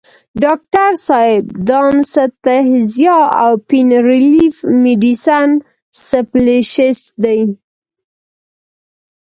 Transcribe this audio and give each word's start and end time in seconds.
ډاکټر 0.43 0.91
صېب 1.07 1.43
دانستهزيا 1.69 3.19
او 3.43 3.51
پين 3.67 3.89
ريليف 4.09 4.55
ميډيسن 4.83 5.49
سپيشلسټ 6.09 7.03
دے۔ 7.23 7.37